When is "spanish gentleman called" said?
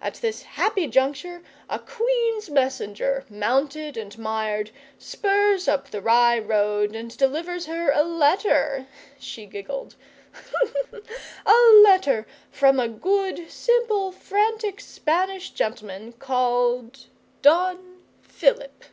14.80-17.06